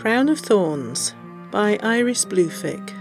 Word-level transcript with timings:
Crown 0.00 0.30
of 0.30 0.38
Thorns 0.38 1.14
by 1.50 1.78
Iris 1.82 2.24
Bluefick. 2.24 2.94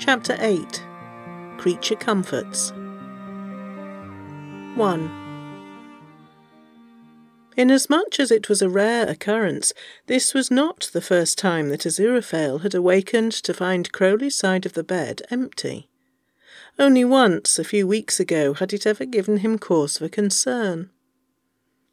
Chapter 0.00 0.36
8 0.40 0.84
Creature 1.58 1.94
Comforts 1.94 2.72
1. 4.74 5.10
Inasmuch 7.56 8.18
as 8.18 8.32
it 8.32 8.48
was 8.48 8.60
a 8.60 8.68
rare 8.68 9.08
occurrence, 9.08 9.72
this 10.08 10.34
was 10.34 10.50
not 10.50 10.90
the 10.92 11.00
first 11.00 11.38
time 11.38 11.68
that 11.68 11.86
Aziraphale 11.86 12.62
had 12.62 12.74
awakened 12.74 13.30
to 13.30 13.54
find 13.54 13.92
Crowley's 13.92 14.34
side 14.34 14.66
of 14.66 14.72
the 14.72 14.82
bed 14.82 15.22
empty. 15.30 15.88
Only 16.80 17.04
once, 17.04 17.60
a 17.60 17.64
few 17.64 17.86
weeks 17.86 18.18
ago, 18.18 18.54
had 18.54 18.72
it 18.72 18.88
ever 18.88 19.04
given 19.04 19.36
him 19.36 19.56
cause 19.56 19.98
for 19.98 20.08
concern. 20.08 20.90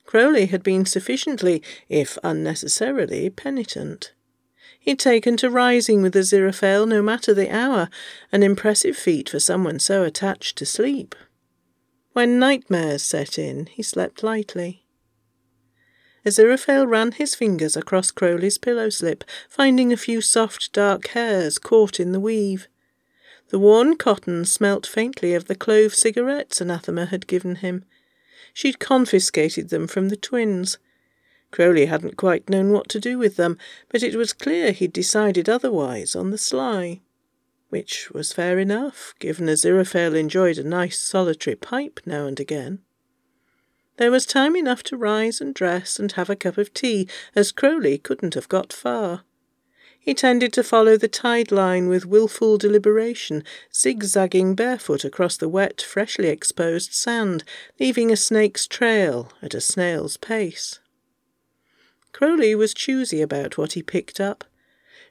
Crowley 0.10 0.48
had 0.48 0.64
been 0.64 0.88
sufficiently, 0.88 1.62
if 1.88 2.18
unnecessarily, 2.24 3.30
penitent. 3.30 4.12
He'd 4.80 4.98
taken 4.98 5.38
to 5.38 5.52
rising 5.52 6.02
with 6.02 6.14
the 6.14 6.22
Aziraphale 6.22 6.88
no 6.88 7.04
matter 7.04 7.32
the 7.32 7.56
hour, 7.56 7.90
an 8.32 8.42
impressive 8.42 8.98
feat 8.98 9.30
for 9.30 9.40
someone 9.40 9.78
so 9.78 10.02
attached 10.04 10.58
to 10.58 10.66
sleep. 10.66 11.14
When 12.14 12.40
nightmares 12.40 13.04
set 13.04 13.38
in, 13.38 13.68
he 13.68 13.84
slept 13.84 14.24
lightly. 14.24 14.84
Aziraphale 16.26 16.88
ran 16.88 17.12
his 17.12 17.36
fingers 17.36 17.78
across 17.78 18.10
Crowley's 18.10 18.58
pillow 18.58 18.90
slip, 18.90 19.24
finding 19.48 19.94
a 19.94 19.96
few 19.96 20.22
soft 20.22 20.74
dark 20.74 21.06
hairs 21.10 21.60
caught 21.60 22.00
in 22.00 22.14
the 22.14 22.20
weave. 22.20 22.68
The 23.50 23.60
worn 23.60 23.96
cotton 23.96 24.46
smelt 24.46 24.88
faintly 24.88 25.36
of 25.36 25.46
the 25.46 25.54
clove 25.54 25.94
cigarettes 25.94 26.60
Anathema 26.60 27.06
had 27.06 27.28
given 27.28 27.58
him. 27.58 27.86
She'd 28.54 28.80
confiscated 28.80 29.70
them 29.70 29.88
from 29.88 30.10
the 30.10 30.18
twins. 30.18 30.78
Crowley 31.52 31.88
hadn't 31.88 32.18
quite 32.18 32.50
known 32.50 32.72
what 32.72 32.90
to 32.90 33.00
do 33.00 33.18
with 33.18 33.36
them, 33.36 33.58
but 33.90 34.04
it 34.04 34.16
was 34.16 34.34
clear 34.34 34.72
he'd 34.72 34.94
decided 34.94 35.50
otherwise 35.50 36.16
on 36.16 36.30
the 36.32 36.38
sly. 36.38 37.02
Which 37.70 38.12
was 38.12 38.34
fair 38.34 38.60
enough, 38.60 39.14
given 39.20 39.50
as 39.50 39.64
Aziraphale 39.64 40.16
enjoyed 40.16 40.58
a 40.58 40.64
nice 40.64 41.00
solitary 41.00 41.56
pipe 41.56 42.00
now 42.06 42.26
and 42.26 42.40
again. 42.40 42.80
There 43.98 44.12
was 44.12 44.26
time 44.26 44.56
enough 44.56 44.82
to 44.84 44.98
rise 44.98 45.42
and 45.42 45.54
dress 45.54 46.00
and 46.00 46.12
have 46.14 46.30
a 46.30 46.36
cup 46.36 46.58
of 46.58 46.74
tea, 46.74 47.08
as 47.36 47.52
Crowley 47.52 47.98
couldn't 47.98 48.34
have 48.34 48.48
got 48.48 48.72
far. 48.72 49.24
He 50.10 50.16
tended 50.16 50.52
to 50.54 50.64
follow 50.64 50.98
the 50.98 51.08
tide 51.08 51.52
line 51.52 51.88
with 51.88 52.08
wilful 52.08 52.58
deliberation, 52.58 53.44
zigzagging 53.72 54.56
barefoot 54.56 55.06
across 55.06 55.38
the 55.38 55.48
wet, 55.48 55.84
freshly 55.84 56.30
exposed 56.30 56.94
sand, 56.94 57.44
leaving 57.80 58.12
a 58.12 58.16
snake's 58.16 58.66
trail 58.66 59.32
at 59.44 59.54
a 59.54 59.62
snail's 59.62 60.18
pace. 60.18 60.80
Crowley 62.12 62.56
was 62.56 62.74
choosy 62.74 63.22
about 63.22 63.56
what 63.60 63.74
he 63.74 63.84
picked 63.84 64.20
up. 64.20 64.46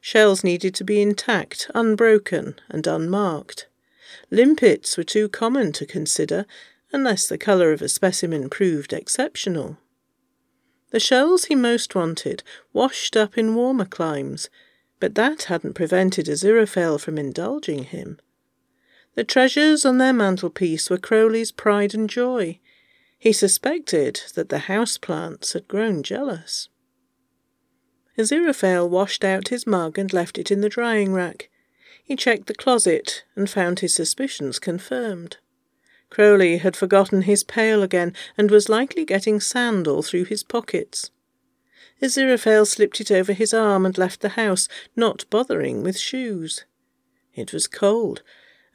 Shells 0.00 0.42
needed 0.42 0.74
to 0.74 0.82
be 0.82 1.00
intact, 1.00 1.70
unbroken, 1.76 2.56
and 2.68 2.84
unmarked. 2.84 3.68
Limpets 4.32 4.96
were 4.96 5.04
too 5.04 5.28
common 5.28 5.70
to 5.74 5.86
consider, 5.86 6.44
unless 6.92 7.28
the 7.28 7.38
colour 7.38 7.70
of 7.70 7.82
a 7.82 7.88
specimen 7.88 8.50
proved 8.50 8.92
exceptional. 8.92 9.76
The 10.90 10.98
shells 10.98 11.44
he 11.44 11.54
most 11.54 11.94
wanted 11.94 12.42
washed 12.72 13.16
up 13.16 13.38
in 13.38 13.54
warmer 13.54 13.84
climes, 13.84 14.50
but 15.00 15.14
that 15.14 15.44
hadn't 15.44 15.74
prevented 15.74 16.26
Aziraphale 16.26 17.00
from 17.00 17.18
indulging 17.18 17.84
him. 17.84 18.18
The 19.14 19.24
treasures 19.24 19.84
on 19.84 19.98
their 19.98 20.12
mantelpiece 20.12 20.88
were 20.88 20.98
Crowley's 20.98 21.52
pride 21.52 21.94
and 21.94 22.08
joy. 22.08 22.60
He 23.18 23.32
suspected 23.32 24.20
that 24.34 24.48
the 24.48 24.60
house 24.60 24.96
plants 24.96 25.52
had 25.52 25.66
grown 25.66 26.02
jealous. 26.02 26.68
Aziraphale 28.16 28.88
washed 28.88 29.24
out 29.24 29.48
his 29.48 29.66
mug 29.66 29.98
and 29.98 30.12
left 30.12 30.38
it 30.38 30.50
in 30.50 30.60
the 30.60 30.68
drying 30.68 31.12
rack. 31.12 31.48
He 32.02 32.16
checked 32.16 32.46
the 32.46 32.54
closet 32.54 33.24
and 33.36 33.48
found 33.50 33.80
his 33.80 33.94
suspicions 33.94 34.58
confirmed. 34.58 35.36
Crowley 36.10 36.58
had 36.58 36.74
forgotten 36.74 37.22
his 37.22 37.44
pail 37.44 37.82
again 37.82 38.14
and 38.36 38.50
was 38.50 38.68
likely 38.68 39.04
getting 39.04 39.40
sand 39.40 39.86
all 39.86 40.02
through 40.02 40.24
his 40.24 40.42
pockets. 40.42 41.10
Aziraphale 42.00 42.66
slipped 42.66 43.00
it 43.00 43.10
over 43.10 43.32
his 43.32 43.52
arm 43.52 43.84
and 43.84 43.98
left 43.98 44.20
the 44.20 44.30
house, 44.30 44.68
not 44.94 45.24
bothering 45.30 45.82
with 45.82 45.98
shoes. 45.98 46.64
It 47.34 47.52
was 47.52 47.66
cold, 47.66 48.22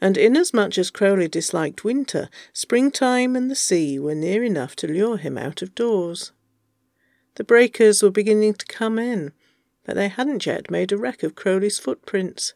and 0.01 0.17
inasmuch 0.17 0.77
as 0.77 0.89
Crowley 0.89 1.29
disliked 1.29 1.85
winter, 1.85 2.29
springtime 2.51 3.35
and 3.35 3.49
the 3.49 3.55
sea 3.55 3.97
were 3.97 4.15
near 4.15 4.43
enough 4.43 4.75
to 4.77 4.87
lure 4.87 5.17
him 5.17 5.37
out 5.37 5.61
of 5.61 5.75
doors. 5.75 6.33
The 7.35 7.45
breakers 7.45 8.03
were 8.03 8.11
beginning 8.11 8.55
to 8.55 8.65
come 8.65 8.99
in, 8.99 9.31
but 9.85 9.95
they 9.95 10.09
hadn't 10.09 10.45
yet 10.45 10.69
made 10.69 10.91
a 10.91 10.97
wreck 10.97 11.23
of 11.23 11.35
Crowley's 11.35 11.79
footprints. 11.79 12.53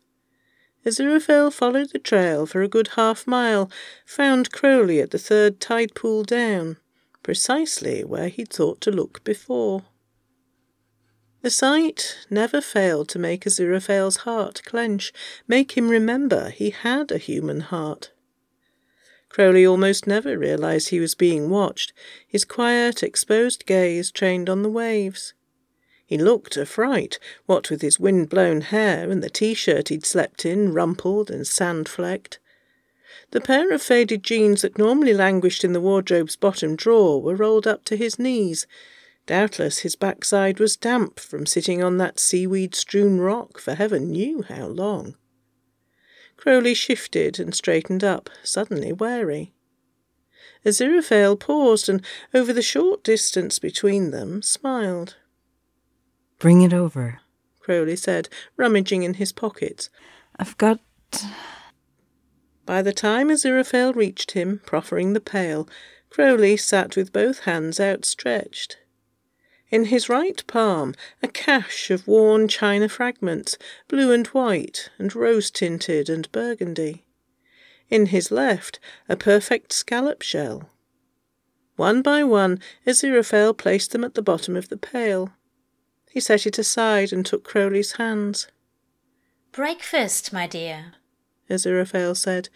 Aziraphale 0.85 1.51
followed 1.51 1.91
the 1.91 1.99
trail 1.99 2.45
for 2.45 2.61
a 2.61 2.67
good 2.67 2.89
half 2.89 3.25
mile, 3.25 3.71
found 4.05 4.51
Crowley 4.51 4.99
at 4.99 5.11
the 5.11 5.17
third 5.17 5.59
tide 5.59 5.95
pool 5.95 6.23
down, 6.23 6.77
precisely 7.23 8.03
where 8.03 8.29
he'd 8.29 8.49
thought 8.49 8.81
to 8.81 8.91
look 8.91 9.23
before. 9.23 9.83
The 11.47 11.51
sight 11.51 12.17
never 12.29 12.59
failed 12.59 13.07
to 13.07 13.19
make 13.19 13.45
Aziraphale's 13.45 14.17
heart 14.27 14.61
clench, 14.65 15.13
make 15.47 15.77
him 15.77 15.87
remember 15.87 16.49
he 16.49 16.71
had 16.71 17.09
a 17.09 17.17
human 17.17 17.61
heart. 17.61 18.11
Crowley 19.29 19.65
almost 19.65 20.05
never 20.05 20.37
realized 20.37 20.89
he 20.89 20.99
was 20.99 21.15
being 21.15 21.49
watched, 21.49 21.93
his 22.27 22.43
quiet, 22.43 23.01
exposed 23.01 23.65
gaze 23.65 24.11
trained 24.11 24.49
on 24.49 24.61
the 24.61 24.69
waves. 24.69 25.35
He 26.05 26.17
looked 26.17 26.57
a 26.57 26.65
fright, 26.65 27.17
what 27.45 27.69
with 27.69 27.81
his 27.81 27.97
wind-blown 27.97 28.59
hair 28.59 29.09
and 29.09 29.23
the 29.23 29.29
t-shirt 29.29 29.87
he'd 29.87 30.05
slept 30.05 30.45
in, 30.45 30.73
rumpled 30.73 31.31
and 31.31 31.47
sand-flecked. 31.47 32.39
The 33.31 33.39
pair 33.39 33.71
of 33.71 33.81
faded 33.81 34.21
jeans 34.21 34.63
that 34.63 34.77
normally 34.77 35.13
languished 35.13 35.63
in 35.63 35.71
the 35.71 35.79
wardrobe's 35.79 36.35
bottom 36.35 36.75
drawer 36.75 37.21
were 37.21 37.37
rolled 37.37 37.65
up 37.65 37.85
to 37.85 37.95
his 37.95 38.19
knees. 38.19 38.67
Doubtless 39.27 39.79
his 39.79 39.97
backside 39.97 40.57
was 40.57 40.77
damp 40.77 41.19
from 41.19 41.45
sitting 41.45 41.83
on 41.83 41.97
that 41.97 42.17
seaweed-strewn 42.17 43.19
rock 43.19 43.59
for 43.59 43.75
heaven 43.75 44.09
knew 44.09 44.41
how 44.41 44.67
long. 44.67 45.15
Crowley 46.37 46.73
shifted 46.73 47.37
and 47.37 47.53
straightened 47.53 48.05
up, 48.05 48.29
suddenly 48.41 48.93
wary. 48.93 49.53
Aziraphale 50.65 51.37
paused 51.37 51.89
and, 51.89 52.01
over 52.33 52.53
the 52.53 52.61
short 52.61 53.03
distance 53.03 53.59
between 53.59 54.11
them, 54.11 54.41
smiled. 54.41 55.17
Bring 56.39 56.61
it 56.61 56.73
over, 56.73 57.19
Crowley 57.59 57.97
said, 57.97 58.29
rummaging 58.55 59.03
in 59.03 59.15
his 59.15 59.33
pockets. 59.33 59.89
I've 60.39 60.57
got. 60.57 60.79
By 62.65 62.81
the 62.81 62.93
time 62.93 63.27
Aziraphale 63.27 63.93
reached 63.93 64.31
him, 64.31 64.61
proffering 64.65 65.11
the 65.11 65.19
pail, 65.19 65.67
Crowley 66.09 66.55
sat 66.55 66.95
with 66.95 67.11
both 67.11 67.39
hands 67.39 67.79
outstretched. 67.79 68.77
In 69.69 69.85
his 69.85 70.07
right 70.07 70.41
palm, 70.47 70.95
a 71.21 71.27
cache 71.27 71.91
of 71.91 72.07
worn 72.07 72.47
china 72.47 72.87
fragments, 72.87 73.57
blue 73.87 74.11
and 74.11 74.25
white, 74.27 74.89
and 74.97 75.13
rose 75.13 75.51
tinted 75.51 76.09
and 76.09 76.31
burgundy. 76.31 77.05
In 77.89 78.07
his 78.07 78.31
left, 78.31 78.79
a 79.09 79.15
perfect 79.15 79.73
scallop 79.73 80.21
shell. 80.21 80.69
One 81.75 82.01
by 82.01 82.23
one, 82.23 82.59
Aziraphale 82.85 83.55
placed 83.55 83.91
them 83.91 84.03
at 84.03 84.15
the 84.15 84.21
bottom 84.21 84.55
of 84.55 84.69
the 84.69 84.77
pail. 84.77 85.33
He 86.09 86.19
set 86.19 86.47
it 86.47 86.57
aside 86.57 87.11
and 87.11 87.25
took 87.25 87.43
Crowley's 87.43 87.93
hands. 87.93 88.47
Breakfast, 89.51 90.31
my 90.31 90.47
dear, 90.47 90.93
Aziraphale 91.49 92.15
said. 92.15 92.49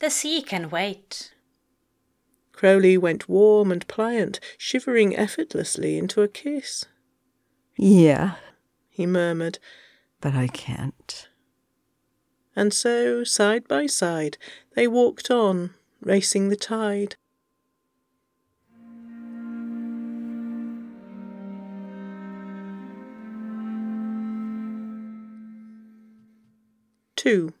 The 0.00 0.10
sea 0.10 0.42
can 0.42 0.70
wait. 0.70 1.32
Crowley 2.58 2.98
went 2.98 3.28
warm 3.28 3.70
and 3.70 3.86
pliant, 3.86 4.40
shivering 4.58 5.14
effortlessly 5.14 5.96
into 5.96 6.22
a 6.22 6.26
kiss. 6.26 6.86
Yeah, 7.76 8.34
he 8.88 9.06
murmured, 9.06 9.60
but 10.20 10.34
I 10.34 10.48
can't. 10.48 11.28
And 12.56 12.74
so, 12.74 13.22
side 13.22 13.68
by 13.68 13.86
side, 13.86 14.38
they 14.74 14.88
walked 14.88 15.30
on, 15.30 15.74
racing 16.00 16.48
the 16.48 16.56
tide. 16.56 17.14
2. 27.14 27.52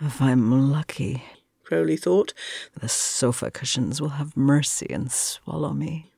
If 0.00 0.20
I'm 0.20 0.72
lucky, 0.72 1.22
Crowley 1.68 1.98
thought, 1.98 2.32
the 2.80 2.88
sofa 2.88 3.50
cushions 3.50 4.00
will 4.00 4.16
have 4.16 4.34
mercy 4.34 4.86
and 4.88 5.12
swallow 5.12 5.74
me. 5.74 6.10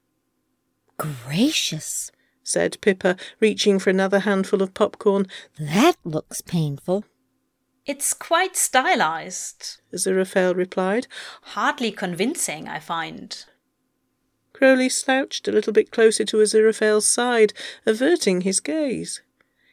Gracious, 0.97 2.13
said 2.45 2.81
Pippa, 2.81 3.17
reaching 3.41 3.81
for 3.81 3.91
another 3.91 4.21
handful 4.21 4.63
of 4.63 4.75
popcorn. 4.75 5.27
That 5.59 5.97
looks 6.05 6.41
painful. 6.41 7.05
It's 7.85 8.15
quite 8.15 8.55
stylized, 8.55 9.81
Aziraphale 9.93 10.55
replied. 10.55 11.09
Hardly 11.43 11.91
convincing, 11.91 12.69
I 12.69 12.79
find. 12.79 13.45
Crowley 14.53 14.89
slouched 14.89 15.49
a 15.49 15.53
little 15.53 15.73
bit 15.73 15.91
closer 15.91 16.25
to 16.27 16.37
Aziraphale's 16.37 17.09
side, 17.09 17.53
averting 17.85 18.43
his 18.43 18.61
gaze. 18.61 19.21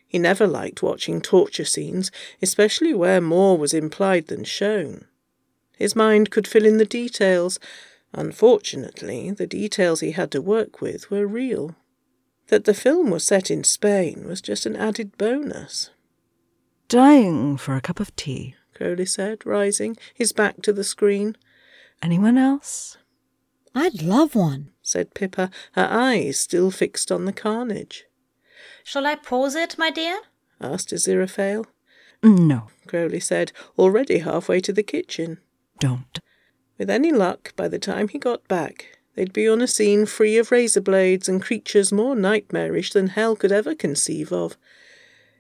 He 0.08 0.18
never 0.18 0.48
liked 0.48 0.82
watching 0.82 1.22
torture 1.22 1.66
scenes, 1.66 2.10
especially 2.42 2.96
where 2.96 3.22
more 3.22 3.60
was 3.60 3.76
implied 3.76 4.26
than 4.26 4.44
shown. 4.44 5.06
His 5.78 5.96
mind 5.96 6.32
could 6.32 6.48
fill 6.48 6.66
in 6.66 6.78
the 6.78 6.86
details. 6.86 7.60
Unfortunately, 8.14 9.32
the 9.32 9.48
details 9.48 10.00
he 10.00 10.12
had 10.12 10.32
to 10.32 10.42
work 10.42 10.82
with 10.82 11.12
were 11.12 11.28
real. 11.28 11.76
That 12.48 12.66
the 12.66 12.74
film 12.74 13.10
was 13.10 13.26
set 13.26 13.52
in 13.52 13.64
Spain 13.64 14.26
was 14.26 14.42
just 14.42 14.66
an 14.66 14.76
added 14.76 15.18
bonus. 15.18 15.90
Dying 16.88 17.58
for 17.58 17.76
a 17.76 17.82
cup 17.82 18.00
of 18.00 18.16
tea. 18.16 18.56
Crowley 18.74 19.06
said, 19.06 19.46
rising, 19.46 19.98
his 20.14 20.32
back 20.32 20.62
to 20.62 20.72
the 20.72 20.84
screen. 20.84 21.36
Anyone 22.02 22.38
else? 22.38 22.98
I'd 23.76 24.02
love 24.02 24.36
one, 24.36 24.72
said 24.82 25.14
Pippa, 25.14 25.50
her 25.74 25.88
eyes 25.90 26.40
still 26.40 26.72
fixed 26.72 27.12
on 27.12 27.26
the 27.26 27.34
carnage. 27.34 28.06
Shall 28.84 29.06
I 29.06 29.16
pause 29.16 29.56
it, 29.56 29.78
my 29.78 29.90
dear? 29.90 30.20
asked 30.62 30.90
Aziraphale. 30.90 31.66
No. 32.24 32.68
Crowley 32.88 33.20
said, 33.20 33.52
already 33.78 34.20
halfway 34.20 34.60
to 34.62 34.72
the 34.72 34.84
kitchen. 34.84 35.40
Don't. 35.80 36.20
With 36.78 36.90
any 36.90 37.12
luck, 37.12 37.54
by 37.56 37.68
the 37.68 37.80
time 37.80 38.08
he 38.08 38.18
got 38.18 38.48
back, 38.48 39.00
they'd 39.16 39.34
be 39.34 39.48
on 39.48 39.62
a 39.62 39.68
scene 39.68 40.06
free 40.06 40.38
of 40.38 40.52
razor 40.52 40.82
blades 40.82 41.28
and 41.28 41.42
creatures 41.42 41.92
more 41.92 42.16
nightmarish 42.16 42.92
than 42.92 43.08
hell 43.08 43.36
could 43.36 43.52
ever 43.52 43.74
conceive 43.74 44.32
of. 44.32 44.58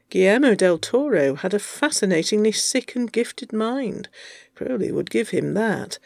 Guillermo 0.10 0.56
del 0.56 0.78
Toro 0.78 1.36
had 1.36 1.54
a 1.54 1.60
fascinatingly 1.60 2.52
sick 2.52 2.96
and 2.96 3.12
gifted 3.12 3.52
mind. 3.52 4.08
Crowley 4.56 4.92
would 4.92 5.10
give 5.10 5.30
him 5.30 5.54
that. 5.54 6.00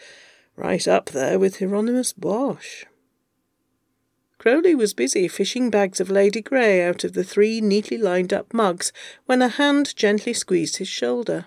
Right 0.55 0.87
up 0.87 1.11
there 1.11 1.37
with 1.37 1.59
Hieronymus 1.59 2.13
Bosch. 2.13 2.85
Crowley 4.39 4.73
was 4.73 4.95
busy 4.95 5.27
fishing 5.27 5.69
bags 5.69 5.99
of 5.99 6.09
Lady 6.09 6.41
Grey 6.41 6.83
out 6.83 7.03
of 7.03 7.13
the 7.13 7.23
three 7.23 7.61
neatly 7.61 7.97
lined 7.97 8.33
up 8.33 8.53
mugs 8.55 8.91
when 9.27 9.41
a 9.43 9.47
hand 9.47 9.95
gently 9.95 10.33
squeezed 10.33 10.77
his 10.77 10.87
shoulder. 10.87 11.45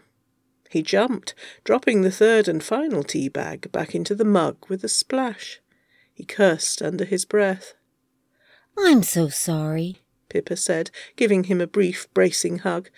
He 0.74 0.82
jumped, 0.82 1.36
dropping 1.62 2.02
the 2.02 2.10
third 2.10 2.48
and 2.48 2.60
final 2.60 3.04
tea 3.04 3.28
bag 3.28 3.70
back 3.70 3.94
into 3.94 4.12
the 4.12 4.24
mug 4.24 4.56
with 4.68 4.82
a 4.82 4.88
splash. 4.88 5.60
He 6.12 6.24
cursed 6.24 6.82
under 6.82 7.04
his 7.04 7.24
breath. 7.24 7.74
I'm 8.76 9.04
so 9.04 9.28
sorry, 9.28 10.02
Pippa 10.28 10.56
said, 10.56 10.90
giving 11.14 11.44
him 11.44 11.60
a 11.60 11.68
brief, 11.68 12.12
bracing 12.12 12.58
hug. 12.58 12.90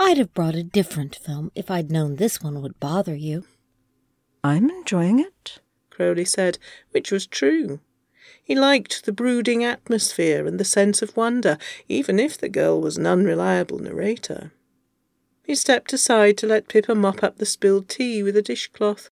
I'd 0.00 0.18
have 0.18 0.34
brought 0.34 0.56
a 0.56 0.64
different 0.64 1.14
film 1.14 1.52
if 1.54 1.70
I'd 1.70 1.92
known 1.92 2.16
this 2.16 2.42
one 2.42 2.60
would 2.60 2.80
bother 2.80 3.14
you. 3.14 3.44
I'm 4.42 4.68
enjoying 4.68 5.20
it, 5.20 5.60
Crowley 5.90 6.24
said, 6.24 6.58
which 6.90 7.12
was 7.12 7.28
true. 7.28 7.78
He 8.42 8.56
liked 8.56 9.04
the 9.04 9.12
brooding 9.12 9.62
atmosphere 9.62 10.44
and 10.44 10.58
the 10.58 10.64
sense 10.64 11.02
of 11.02 11.16
wonder, 11.16 11.56
even 11.88 12.18
if 12.18 12.36
the 12.36 12.48
girl 12.48 12.80
was 12.80 12.96
an 12.96 13.06
unreliable 13.06 13.78
narrator. 13.78 14.50
He 15.52 15.56
stepped 15.56 15.92
aside 15.92 16.38
to 16.38 16.46
let 16.46 16.66
Pippa 16.66 16.94
mop 16.94 17.22
up 17.22 17.36
the 17.36 17.44
spilled 17.44 17.86
tea 17.86 18.22
with 18.22 18.38
a 18.38 18.40
dishcloth. 18.40 19.10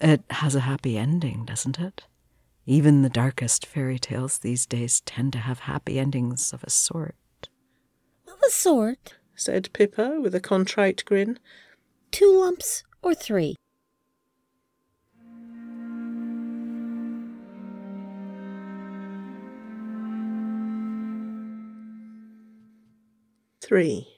It 0.00 0.22
has 0.30 0.54
a 0.54 0.60
happy 0.60 0.96
ending, 0.96 1.44
doesn't 1.44 1.78
it? 1.78 2.04
Even 2.64 3.02
the 3.02 3.10
darkest 3.10 3.66
fairy 3.66 3.98
tales 3.98 4.38
these 4.38 4.64
days 4.64 5.02
tend 5.02 5.34
to 5.34 5.40
have 5.40 5.58
happy 5.58 5.98
endings 5.98 6.54
of 6.54 6.64
a 6.64 6.70
sort. 6.70 7.50
Of 8.26 8.38
a 8.46 8.50
sort, 8.50 9.16
said 9.34 9.68
Pippa 9.74 10.18
with 10.22 10.34
a 10.34 10.40
contrite 10.40 11.04
grin. 11.04 11.38
Two 12.12 12.40
lumps 12.40 12.84
or 13.02 13.14
three? 13.14 13.54
3. 23.60 24.17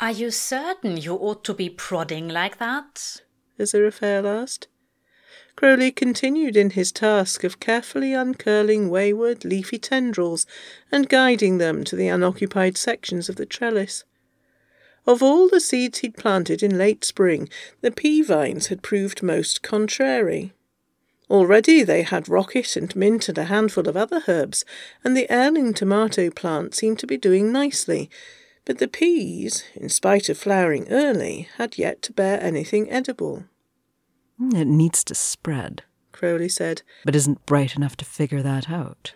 Are 0.00 0.10
you 0.10 0.30
certain 0.30 0.96
you 0.96 1.14
ought 1.14 1.44
to 1.44 1.54
be 1.54 1.70
prodding 1.70 2.28
like 2.28 2.58
that? 2.58 3.22
Aziraphale 3.58 4.26
asked. 4.26 4.66
Crowley 5.54 5.92
continued 5.92 6.56
in 6.56 6.70
his 6.70 6.90
task 6.90 7.44
of 7.44 7.60
carefully 7.60 8.12
uncurling 8.12 8.90
wayward 8.90 9.44
leafy 9.44 9.78
tendrils 9.78 10.46
and 10.90 11.08
guiding 11.08 11.58
them 11.58 11.84
to 11.84 11.94
the 11.94 12.08
unoccupied 12.08 12.76
sections 12.76 13.28
of 13.28 13.36
the 13.36 13.46
trellis. 13.46 14.02
Of 15.06 15.22
all 15.22 15.48
the 15.48 15.60
seeds 15.60 15.98
he'd 15.98 16.16
planted 16.16 16.62
in 16.62 16.76
late 16.76 17.04
spring, 17.04 17.48
the 17.80 17.92
pea 17.92 18.22
vines 18.22 18.66
had 18.66 18.82
proved 18.82 19.22
most 19.22 19.62
contrary. 19.62 20.52
Already 21.30 21.84
they 21.84 22.02
had 22.02 22.28
rocket 22.28 22.76
and 22.76 22.94
mint 22.96 23.28
and 23.28 23.38
a 23.38 23.44
handful 23.44 23.88
of 23.88 23.96
other 23.96 24.22
herbs, 24.26 24.64
and 25.04 25.16
the 25.16 25.30
heirloom 25.30 25.72
tomato 25.72 26.30
plant 26.30 26.74
seemed 26.74 26.98
to 26.98 27.06
be 27.06 27.16
doing 27.16 27.52
nicely, 27.52 28.10
but 28.64 28.78
the 28.78 28.88
peas, 28.88 29.64
in 29.74 29.88
spite 29.88 30.28
of 30.28 30.38
flowering 30.38 30.86
early, 30.90 31.48
had 31.56 31.78
yet 31.78 32.02
to 32.02 32.12
bear 32.12 32.40
anything 32.42 32.90
edible. 32.90 33.44
Mm, 34.40 34.54
it 34.54 34.66
needs 34.66 35.04
to 35.04 35.14
spread, 35.14 35.82
Crowley 36.12 36.48
said, 36.48 36.82
but 37.04 37.16
isn't 37.16 37.46
bright 37.46 37.76
enough 37.76 37.96
to 37.96 38.04
figure 38.04 38.42
that 38.42 38.70
out. 38.70 39.14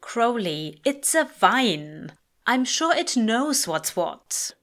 Crowley, 0.00 0.80
it's 0.84 1.14
a 1.14 1.24
vine. 1.24 2.12
I'm 2.46 2.64
sure 2.64 2.94
it 2.94 3.16
knows 3.16 3.66
what's 3.66 3.96
what. 3.96 4.54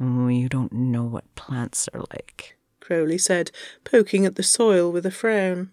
Oh, 0.00 0.28
you 0.28 0.48
don't 0.48 0.72
know 0.72 1.04
what 1.04 1.34
plants 1.34 1.88
are 1.92 2.04
like. 2.12 2.56
Crowley 2.80 3.18
said, 3.18 3.50
poking 3.82 4.26
at 4.26 4.36
the 4.36 4.42
soil 4.42 4.92
with 4.92 5.06
a 5.06 5.10
frown. 5.10 5.70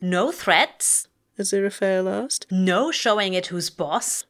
No 0.00 0.32
threats? 0.32 1.06
Aziraphale 1.38 2.10
asked. 2.10 2.46
No 2.50 2.90
showing 2.90 3.34
it 3.34 3.46
who's 3.46 3.70
boss? 3.70 4.24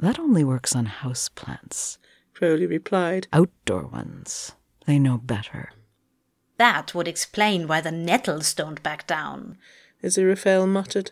That 0.00 0.18
only 0.18 0.44
works 0.44 0.76
on 0.76 0.86
house 0.86 1.28
plants, 1.28 1.98
Crowley 2.34 2.66
replied. 2.66 3.26
Outdoor 3.32 3.86
ones. 3.86 4.52
They 4.86 4.98
know 4.98 5.18
better. 5.18 5.70
That 6.56 6.94
would 6.94 7.08
explain 7.08 7.66
why 7.66 7.80
the 7.80 7.90
nettles 7.90 8.54
don't 8.54 8.82
back 8.82 9.06
down. 9.06 9.58
Aziraphale 10.02 10.68
muttered. 10.68 11.10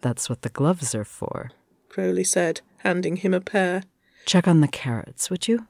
That's 0.00 0.28
what 0.28 0.42
the 0.42 0.48
gloves 0.48 0.94
are 0.94 1.04
for, 1.04 1.50
Crowley 1.88 2.24
said, 2.24 2.60
handing 2.78 3.16
him 3.16 3.32
a 3.32 3.40
pair. 3.40 3.84
Check 4.26 4.48
on 4.48 4.60
the 4.60 4.68
carrots, 4.68 5.30
would 5.30 5.46
you? 5.46 5.66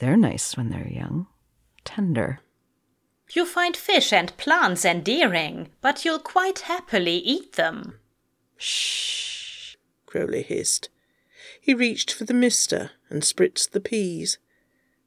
They're 0.00 0.16
nice 0.16 0.56
when 0.56 0.70
they're 0.70 0.88
young. 0.88 1.26
Tender. 1.84 2.40
You 3.32 3.46
find 3.46 3.74
fish 3.74 4.12
and 4.12 4.36
plants 4.36 4.84
endearing, 4.84 5.70
but 5.80 6.04
you'll 6.04 6.18
quite 6.18 6.60
happily 6.60 7.16
eat 7.16 7.54
them. 7.54 7.98
Shh, 8.58 9.76
Crowley 10.04 10.42
hissed. 10.42 10.90
He 11.60 11.74
reached 11.74 12.12
for 12.12 12.24
the 12.24 12.34
mister 12.34 12.90
and 13.10 13.22
spritzed 13.22 13.70
the 13.70 13.80
peas. 13.80 14.38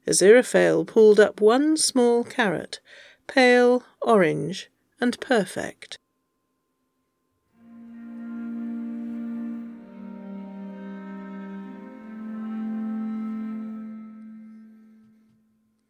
Aziraphale 0.06 0.86
pulled 0.86 1.20
up 1.20 1.40
one 1.40 1.76
small 1.76 2.24
carrot, 2.24 2.80
pale, 3.26 3.84
orange, 4.00 4.70
and 5.00 5.20
perfect. 5.20 5.98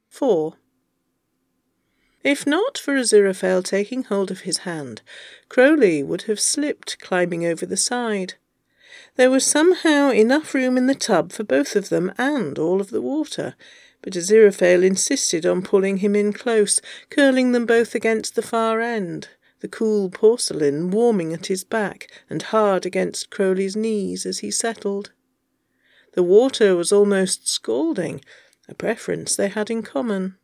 Four. 0.09 0.55
If 2.25 2.45
not 2.45 2.77
for 2.77 2.95
Aziraphale 2.95 3.63
taking 3.63 4.03
hold 4.03 4.33
of 4.33 4.41
his 4.41 4.59
hand, 4.59 5.01
Crowley 5.49 6.03
would 6.03 6.23
have 6.23 6.41
slipped 6.41 7.01
climbing 7.01 7.47
over 7.47 7.65
the 7.65 7.77
side. 7.77 8.35
There 9.17 9.31
was 9.31 9.45
somehow 9.45 10.11
enough 10.11 10.55
room 10.55 10.77
in 10.77 10.87
the 10.87 10.95
tub 10.95 11.33
for 11.33 11.45
both 11.45 11.77
of 11.77 11.89
them 11.89 12.13
and 12.19 12.59
all 12.59 12.81
of 12.81 12.91
the 12.91 13.03
water, 13.03 13.55
but 14.03 14.15
Aziraphale 14.15 14.85
insisted 14.85 15.45
on 15.45 15.63
pulling 15.63 15.99
him 15.99 16.15
in 16.15 16.33
close, 16.33 16.81
curling 17.11 17.53
them 17.53 17.67
both 17.67 17.95
against 17.95 18.35
the 18.35 18.43
far 18.43 18.81
end, 18.81 19.29
the 19.61 19.69
cool 19.69 20.09
porcelain 20.09 20.91
warming 20.91 21.33
at 21.33 21.47
his 21.47 21.65
back 21.65 22.11
and 22.31 22.43
hard 22.43 22.87
against 22.87 23.31
Crowley's 23.31 23.77
knees 23.77 24.25
as 24.25 24.39
he 24.39 24.51
settled. 24.51 25.11
The 26.15 26.23
water 26.23 26.77
was 26.77 26.93
almost 26.93 27.49
scalding, 27.49 28.23
a 28.69 28.75
preference 28.75 29.37
they 29.37 29.49
had 29.49 29.71
in 29.71 29.83
common. 29.83 30.37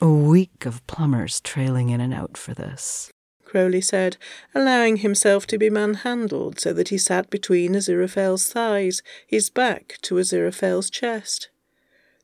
A 0.00 0.10
week 0.10 0.66
of 0.66 0.86
plumbers 0.86 1.40
trailing 1.40 1.90
in 1.90 2.00
and 2.00 2.12
out 2.12 2.36
for 2.36 2.54
this. 2.54 3.12
Crowley 3.54 3.80
said, 3.80 4.16
allowing 4.52 4.96
himself 4.96 5.46
to 5.46 5.58
be 5.58 5.70
manhandled 5.70 6.58
so 6.58 6.72
that 6.72 6.88
he 6.88 6.98
sat 6.98 7.30
between 7.30 7.74
Aziraphale's 7.74 8.52
thighs, 8.52 9.00
his 9.28 9.48
back 9.48 9.96
to 10.02 10.16
Aziraphale's 10.16 10.90
chest. 10.90 11.50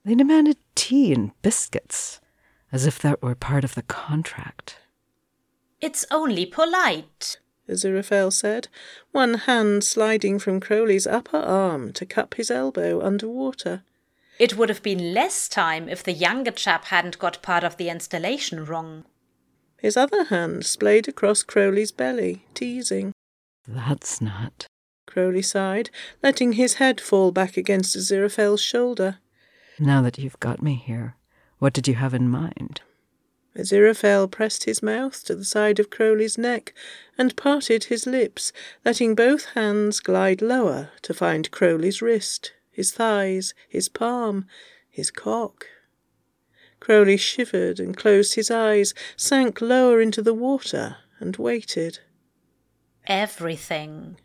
They 0.05 0.17
demanded 0.17 0.57
tea 0.75 1.13
and 1.13 1.31
biscuits, 1.41 2.21
as 2.73 2.85
if 2.85 2.99
that 2.99 3.23
were 3.23 3.37
part 3.37 3.63
of 3.63 3.77
the 3.77 3.85
contract. 3.85 4.79
It's 5.81 6.05
only 6.11 6.47
polite, 6.47 7.39
Aziraphale 7.69 8.33
said, 8.33 8.67
one 9.13 9.35
hand 9.35 9.85
sliding 9.85 10.41
from 10.41 10.59
Crowley's 10.59 11.07
upper 11.07 11.39
arm 11.39 11.93
to 11.93 12.05
cup 12.05 12.35
his 12.35 12.51
elbow 12.51 13.01
under 13.07 13.29
water. 13.29 13.85
It 14.41 14.57
would 14.57 14.69
have 14.69 14.83
been 14.83 15.15
less 15.15 15.49
time 15.49 15.89
if 15.89 16.03
the 16.03 16.13
younger 16.13 16.51
chap 16.51 16.87
hadn't 16.87 17.21
got 17.21 17.41
part 17.41 17.63
of 17.63 17.77
the 17.77 17.89
installation 17.89 18.65
wrong. 18.65 19.05
His 19.81 19.97
other 19.97 20.25
hand 20.25 20.67
splayed 20.67 21.09
across 21.09 21.43
Crowley's 21.43 21.93
belly, 21.93 22.45
teasing. 22.55 23.13
That's 23.67 24.21
not. 24.21 24.67
Crowley 25.07 25.43
sighed, 25.43 25.91
letting 26.23 26.53
his 26.53 26.75
head 26.75 27.01
fall 27.01 27.33
back 27.33 27.57
against 27.57 27.97
Aziraphale's 27.97 28.61
shoulder. 28.61 29.19
Now 29.79 30.03
that 30.03 30.19
you've 30.19 30.39
got 30.41 30.63
me 30.63 30.75
here, 30.75 31.17
what 31.59 31.73
did 31.73 31.89
you 31.89 31.95
have 31.95 32.15
in 32.15 32.29
mind? 32.29 32.83
Aziraphale 33.57 34.31
pressed 34.31 34.65
his 34.65 34.83
mouth 34.83 35.25
to 35.25 35.35
the 35.35 35.45
side 35.45 35.81
of 35.81 35.91
Crowley's 35.91 36.39
neck 36.39 36.73
and 37.19 37.37
parted 37.37 37.85
his 37.85 38.07
lips, 38.07 38.53
letting 38.85 39.15
both 39.15 39.47
hands 39.55 39.99
glide 40.01 40.41
lower 40.41 40.91
to 41.03 41.13
find 41.13 41.51
Crowley's 41.51 42.01
wrist, 42.01 42.53
his 42.71 42.93
thighs, 42.93 43.55
his 43.69 43.89
palm, 43.89 44.47
his 44.89 45.11
cock. 45.11 45.67
Crowley 46.81 47.19
shivered 47.19 47.79
and 47.79 47.97
closed 47.97 48.35
his 48.35 48.51
eyes, 48.51 48.95
sank 49.17 49.61
lower 49.61 50.01
into 50.01 50.23
the 50.23 50.35
water, 50.35 50.97
and 51.19 51.37
waited. 51.37 52.01
Everything, 53.07 54.17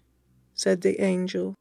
said 0.54 0.82
the 0.82 1.02
angel. 1.02 1.56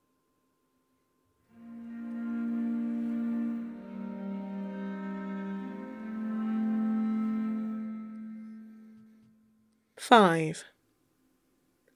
Five. 9.96 10.64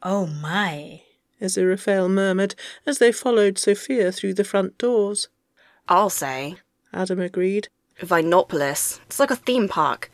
Oh 0.02 0.26
my, 0.26 1.02
Aziraphale 1.40 2.10
murmured 2.10 2.54
as 2.86 2.98
they 2.98 3.12
followed 3.12 3.58
Sophia 3.58 4.10
through 4.10 4.34
the 4.34 4.44
front 4.44 4.78
doors. 4.78 5.28
I'll 5.88 6.10
say. 6.10 6.56
Adam 6.92 7.20
agreed. 7.20 7.68
Vinopolis. 8.00 9.00
It's 9.06 9.20
like 9.20 9.30
a 9.30 9.36
theme 9.36 9.68
park. 9.68 10.10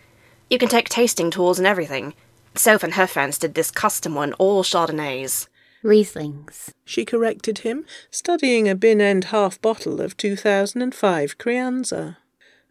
You 0.51 0.59
can 0.59 0.69
take 0.69 0.89
tasting 0.89 1.31
tours 1.31 1.59
and 1.59 1.67
everything. 1.67 2.15
Soph 2.55 2.83
and 2.83 2.95
her 2.95 3.07
friends 3.07 3.39
did 3.39 3.55
this 3.55 3.71
custom 3.71 4.15
one, 4.15 4.33
all 4.35 4.63
Chardonnays. 4.63 5.49
Rieslings. 5.83 6.71
She 6.85 7.05
corrected 7.05 7.59
him, 7.59 7.85
studying 8.11 8.69
a 8.69 8.75
bin 8.75 9.01
end 9.01 9.25
half 9.25 9.61
bottle 9.61 10.01
of 10.01 10.17
2005 10.17 11.39
Crianza. 11.39 12.17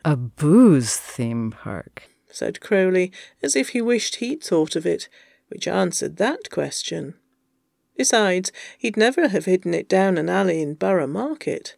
A 0.04 0.16
booze 0.16 0.98
theme 0.98 1.52
park. 1.52 2.10
said 2.32 2.60
Crowley, 2.60 3.12
as 3.44 3.56
if 3.56 3.70
he 3.70 3.82
wished 3.82 4.16
he'd 4.16 4.44
thought 4.44 4.76
of 4.76 4.86
it, 4.86 5.08
which 5.50 5.68
answered 5.68 6.18
that 6.18 6.50
question. 6.50 7.14
Besides, 7.96 8.52
he'd 8.80 8.98
never 8.98 9.28
have 9.28 9.46
hidden 9.46 9.76
it 9.76 9.88
down 9.88 10.18
an 10.18 10.30
alley 10.30 10.62
in 10.62 10.74
Borough 10.74 11.06
Market. 11.06 11.76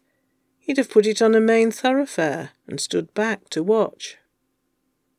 He'd 0.66 0.78
have 0.78 0.90
put 0.90 1.06
it 1.06 1.22
on 1.22 1.36
a 1.36 1.40
main 1.40 1.70
thoroughfare 1.70 2.50
and 2.66 2.80
stood 2.80 3.14
back 3.14 3.48
to 3.50 3.62
watch. 3.62 4.16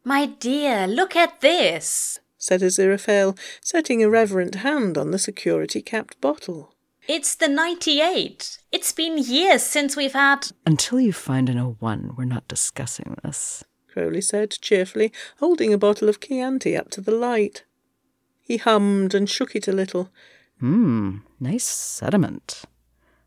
my 0.03 0.25
dear, 0.25 0.85
look 0.87 1.15
at 1.15 1.39
this. 1.39 2.19
said 2.37 2.59
Aziraphale, 2.59 3.37
setting 3.61 4.03
a 4.03 4.09
reverent 4.09 4.55
hand 4.55 4.97
on 4.97 5.11
the 5.11 5.17
security-capped 5.17 6.19
bottle. 6.19 6.75
It's 7.07 7.33
the 7.33 7.47
98. 7.47 8.57
It's 8.73 8.91
been 8.91 9.17
years 9.17 9.63
since 9.63 9.95
we've 9.95 10.11
had. 10.11 10.51
Until 10.65 10.99
you 10.99 11.13
find 11.13 11.47
an 11.47 11.77
01, 11.79 12.15
we're 12.17 12.25
not 12.25 12.49
discussing 12.49 13.15
this. 13.23 13.63
Crowley 13.87 14.19
said 14.21 14.51
cheerfully, 14.51 15.13
holding 15.39 15.71
a 15.71 15.77
bottle 15.77 16.09
of 16.09 16.19
Chianti 16.19 16.75
up 16.75 16.89
to 16.91 16.99
the 17.01 17.15
light. 17.15 17.63
He 18.41 18.57
hummed 18.57 19.13
and 19.15 19.29
shook 19.29 19.55
it 19.55 19.69
a 19.69 19.71
little. 19.71 20.09
Hmm, 20.59 21.19
nice 21.39 21.63
sediment. 21.63 22.63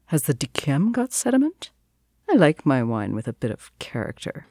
Has 0.07 0.25
the 0.25 0.35
d'Yquem 0.35 0.93
got 0.93 1.15
sediment? 1.15 1.71
I 2.33 2.37
like 2.37 2.65
my 2.65 2.83
wine 2.83 3.15
with 3.15 3.27
a 3.27 3.33
bit 3.33 3.51
of 3.51 3.77
character. 3.79 4.47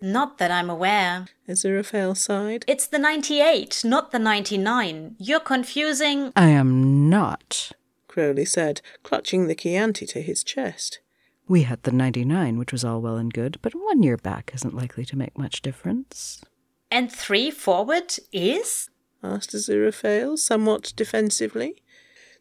Not 0.00 0.36
that 0.36 0.50
I'm 0.50 0.68
aware. 0.68 1.26
Aziraphale 1.48 2.14
sighed. 2.16 2.64
It's 2.68 2.86
the 2.86 2.98
98, 2.98 3.82
not 3.84 4.10
the 4.10 4.18
99. 4.18 5.16
You're 5.18 5.40
confusing. 5.40 6.32
I 6.36 6.48
am 6.48 7.08
not. 7.08 7.72
Crowley 8.06 8.44
said, 8.44 8.82
clutching 9.02 9.46
the 9.46 9.54
Chianti 9.54 10.04
to 10.06 10.20
his 10.20 10.44
chest. 10.44 11.00
We 11.48 11.62
had 11.62 11.82
the 11.84 11.92
99, 11.92 12.58
which 12.58 12.72
was 12.72 12.84
all 12.84 13.00
well 13.00 13.16
and 13.16 13.32
good, 13.32 13.58
but 13.62 13.74
one 13.74 14.02
year 14.02 14.18
back 14.18 14.50
isn't 14.54 14.74
likely 14.76 15.06
to 15.06 15.16
make 15.16 15.38
much 15.38 15.62
difference. 15.62 16.42
And 16.90 17.10
three 17.10 17.50
forward 17.50 18.14
is? 18.32 18.90
asked 19.22 19.54
Aziraphale, 19.54 20.38
somewhat 20.38 20.92
defensively. 20.96 21.82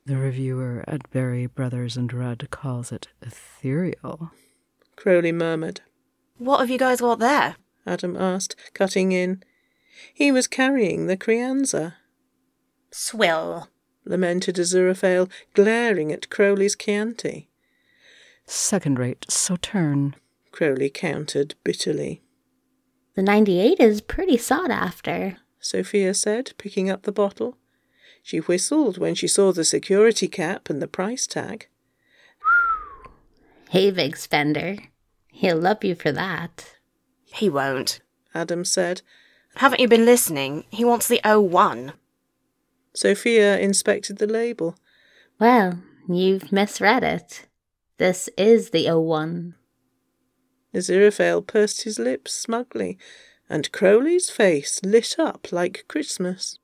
The 0.06 0.18
reviewer 0.18 0.84
at 0.86 1.10
Berry 1.12 1.46
Brothers 1.46 1.96
and 1.96 2.12
Rudd 2.12 2.50
calls 2.52 2.92
it 2.92 3.08
ethereal. 3.22 4.32
Crowley 4.96 5.32
murmured. 5.32 5.82
What 6.38 6.60
have 6.60 6.70
you 6.70 6.78
guys 6.78 7.02
got 7.02 7.20
there? 7.20 7.56
Adam 7.86 8.16
asked, 8.16 8.56
cutting 8.74 9.12
in. 9.12 9.44
He 10.14 10.32
was 10.32 10.48
carrying 10.48 11.08
the 11.08 11.18
Crianza, 11.18 11.96
Swill. 12.92 13.70
lamented 14.06 14.56
Aziraphale, 14.56 15.30
glaring 15.54 16.12
at 16.12 16.30
Crowley's 16.30 16.76
Chianti. 16.76 17.50
Second 18.46 19.00
rate, 19.00 19.26
so 19.30 19.56
turn. 19.56 20.16
Crowley 20.52 20.90
countered 20.90 21.56
bitterly. 21.64 22.22
The 23.16 23.24
98 23.24 23.80
is 23.80 24.02
pretty 24.02 24.38
sought 24.38 24.72
after. 24.72 25.38
Sophia 25.60 26.14
said, 26.14 26.54
picking 26.58 26.90
up 26.90 27.04
the 27.04 27.12
bottle. 27.12 27.58
She 28.22 28.38
whistled 28.38 28.98
when 28.98 29.16
she 29.16 29.28
saw 29.28 29.52
the 29.52 29.64
security 29.64 30.28
cap 30.28 30.70
and 30.70 30.82
the 30.82 30.88
price 30.88 31.26
tag. 31.26 31.68
Hey, 33.74 33.90
big 33.90 34.18
spender. 34.18 34.76
He'll 35.30 35.58
love 35.58 35.84
you 35.84 35.96
for 35.96 36.12
that. 36.12 36.76
He 37.34 37.50
won't. 37.50 38.02
Adam 38.36 38.66
said. 38.66 39.02
Haven't 39.56 39.80
you 39.80 39.88
been 39.88 40.06
listening? 40.06 40.66
He 40.70 40.86
wants 40.86 41.08
the 41.08 41.20
01. 41.26 41.94
Sophia 42.94 43.58
inspected 43.58 44.20
the 44.20 44.28
label. 44.28 44.76
Well, 45.40 45.80
you've 46.08 46.52
misread 46.52 47.04
it. 47.04 47.48
This 47.98 48.30
is 48.38 48.70
the 48.70 48.92
01. 48.92 49.56
Aziraphale 50.76 51.48
pursed 51.48 51.82
his 51.82 51.98
lips 51.98 52.32
smugly, 52.32 53.00
and 53.50 53.72
Crowley's 53.72 54.30
face 54.30 54.82
lit 54.84 55.16
up 55.18 55.52
like 55.52 55.86
Christmas. 55.88 56.60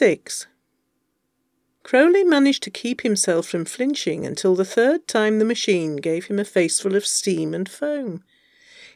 Six. 0.00 0.46
Crowley 1.82 2.22
managed 2.22 2.62
to 2.62 2.70
keep 2.70 3.00
himself 3.00 3.48
from 3.48 3.64
flinching 3.64 4.24
until 4.24 4.54
the 4.54 4.64
third 4.64 5.08
time 5.08 5.40
the 5.40 5.44
machine 5.44 5.96
gave 5.96 6.26
him 6.26 6.38
a 6.38 6.44
faceful 6.44 6.94
of 6.94 7.04
steam 7.04 7.52
and 7.52 7.68
foam. 7.68 8.22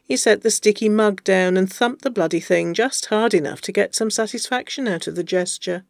He 0.00 0.16
set 0.16 0.42
the 0.42 0.50
sticky 0.52 0.88
mug 0.88 1.25
down 1.25 1.56
and 1.56 1.68
thumped 1.68 2.02
the 2.02 2.11
bloody 2.11 2.38
thing 2.38 2.73
just 2.73 3.06
hard 3.06 3.35
enough 3.35 3.61
to 3.62 3.73
get 3.73 3.97
some 3.97 4.12
satisfaction 4.12 4.87
out 4.87 5.09
of 5.09 5.16
the 5.16 5.25
gesture. 5.25 5.82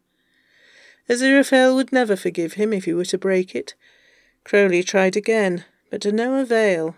Aziraphale 1.07 1.75
would 1.75 1.93
never 1.93 2.15
forgive 2.15 2.53
him 2.53 2.73
if 2.73 2.85
he 2.85 2.93
were 2.95 3.05
to 3.05 3.17
break 3.19 3.53
it. 3.53 3.75
Crowley 4.43 4.81
tried 4.81 5.15
again, 5.15 5.63
but 5.91 6.01
to 6.01 6.11
no 6.11 6.41
avail. 6.41 6.95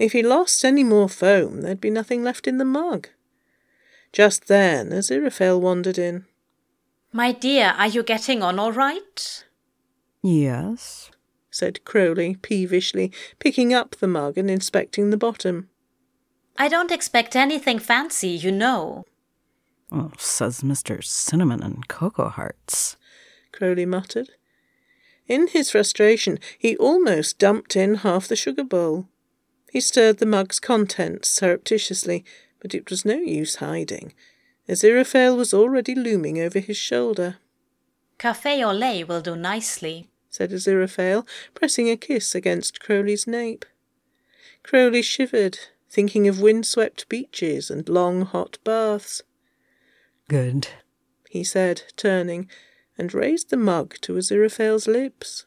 If 0.00 0.12
he 0.12 0.22
lost 0.22 0.64
any 0.64 0.84
more 0.84 1.10
foam, 1.10 1.60
there'd 1.60 1.82
be 1.82 1.90
nothing 1.90 2.24
left 2.24 2.48
in 2.48 2.56
the 2.56 2.64
mug. 2.64 3.10
Just 4.10 4.48
then, 4.48 4.88
Aziraphale 4.88 5.60
wandered 5.60 5.98
in. 5.98 6.24
My 7.16 7.32
dear, 7.32 7.74
are 7.78 7.86
you 7.86 8.02
getting 8.02 8.42
on 8.42 8.58
all 8.58 8.72
right? 8.72 9.44
Yes. 10.22 11.10
said 11.50 11.82
Crowley 11.86 12.34
peevishly, 12.34 13.10
picking 13.38 13.72
up 13.72 13.96
the 13.96 14.06
mug 14.06 14.36
and 14.36 14.50
inspecting 14.50 15.08
the 15.08 15.16
bottom. 15.16 15.70
I 16.58 16.68
don't 16.68 16.92
expect 16.92 17.34
anything 17.34 17.78
fancy, 17.78 18.28
you 18.28 18.52
know. 18.52 19.06
Oh, 19.90 20.12
says 20.18 20.60
Mr. 20.60 21.02
Cinnamon 21.02 21.62
and 21.62 21.88
Cocoa 21.88 22.28
Hearts. 22.28 22.98
Crowley 23.50 23.86
muttered. 23.86 24.32
In 25.26 25.46
his 25.46 25.70
frustration, 25.70 26.38
he 26.58 26.76
almost 26.76 27.38
dumped 27.38 27.76
in 27.76 27.94
half 27.94 28.28
the 28.28 28.36
sugar 28.36 28.62
bowl. 28.62 29.08
He 29.72 29.80
stirred 29.80 30.18
the 30.18 30.26
mug's 30.26 30.60
contents 30.60 31.30
surreptitiously, 31.30 32.26
but 32.60 32.74
it 32.74 32.90
was 32.90 33.06
no 33.06 33.16
use 33.16 33.54
hiding. 33.54 34.12
Aziraphale 34.68 35.36
was 35.36 35.54
already 35.54 35.94
looming 35.94 36.40
over 36.40 36.58
his 36.58 36.76
shoulder, 36.76 37.36
Cafe 38.18 38.64
au 38.64 38.72
lait 38.72 39.04
will 39.04 39.20
do 39.20 39.36
nicely. 39.36 40.08
said 40.30 40.50
Aziraphale, 40.50 41.26
pressing 41.54 41.90
a 41.90 41.96
kiss 41.96 42.34
against 42.34 42.80
Crowley's 42.80 43.26
nape. 43.26 43.64
Crowley 44.62 45.02
shivered, 45.02 45.58
thinking 45.88 46.26
of 46.26 46.40
wind-swept 46.40 47.08
beaches 47.08 47.70
and 47.70 47.88
long 47.88 48.22
hot 48.22 48.58
baths. 48.64 49.22
Good. 50.28 50.68
he 51.30 51.44
said, 51.44 51.82
turning, 51.96 52.48
and 52.98 53.12
raised 53.14 53.50
the 53.50 53.56
mug 53.56 53.96
to 54.00 54.14
Aziraphale's 54.14 54.86
lips. 54.86 55.44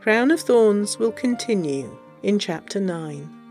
Crown 0.00 0.30
of 0.30 0.40
Thorns 0.40 0.98
will 0.98 1.12
continue 1.12 1.96
in 2.22 2.38
Chapter 2.38 2.80
9. 2.80 3.43